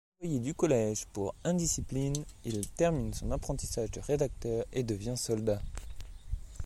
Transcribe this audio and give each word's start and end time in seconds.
Renvoyé 0.19 0.39
du 0.39 0.55
collège 0.55 1.05
pour 1.13 1.35
indiscipline, 1.43 2.25
il 2.43 2.67
termine 2.69 3.13
son 3.13 3.29
apprentissage 3.29 3.91
de 3.91 3.99
rédacteur 3.99 4.65
et 4.73 4.81
devient 4.81 5.13
soldat. 5.15 5.61